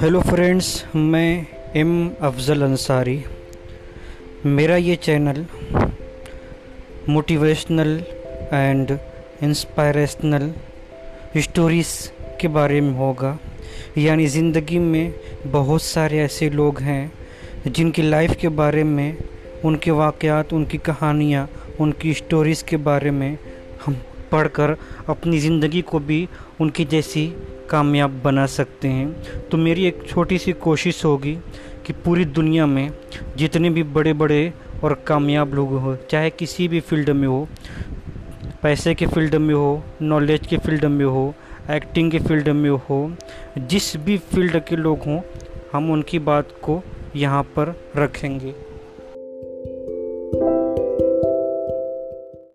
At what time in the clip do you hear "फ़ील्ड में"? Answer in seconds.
36.80-37.28, 39.06-39.54, 40.56-41.04, 42.18-42.70